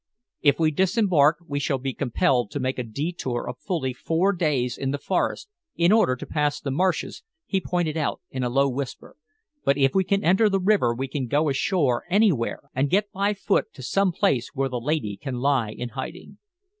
"If 0.41 0.59
we 0.59 0.71
disembark 0.71 1.37
we 1.47 1.59
shall 1.59 1.77
be 1.77 1.93
compelled 1.93 2.49
to 2.49 2.59
make 2.59 2.79
a 2.79 2.83
detour 2.83 3.47
of 3.47 3.59
fully 3.59 3.93
four 3.93 4.33
days 4.33 4.75
in 4.75 4.89
the 4.89 4.97
forest, 4.97 5.47
in 5.75 5.91
order 5.91 6.15
to 6.15 6.25
pass 6.25 6.59
the 6.59 6.71
marshes," 6.71 7.21
he 7.45 7.61
pointed 7.61 7.95
out 7.95 8.19
in 8.31 8.41
a 8.43 8.49
low 8.49 8.67
whisper. 8.67 9.15
"But 9.63 9.77
if 9.77 9.93
we 9.93 10.03
can 10.03 10.23
enter 10.23 10.49
the 10.49 10.59
river 10.59 10.91
we 10.95 11.07
can 11.07 11.27
go 11.27 11.49
ashore 11.49 12.03
anywhere 12.09 12.61
and 12.73 12.89
get 12.89 13.11
by 13.11 13.35
foot 13.35 13.71
to 13.75 13.83
some 13.83 14.11
place 14.11 14.49
where 14.55 14.69
the 14.69 14.81
lady 14.81 15.17
can 15.17 15.35
lie 15.35 15.69
in 15.69 15.89
hiding." 15.89 16.39